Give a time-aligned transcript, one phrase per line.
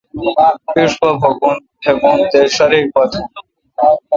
[0.73, 1.09] پِِݭ پا
[1.83, 3.25] پھکون تے ݭا ریک پا تھون۔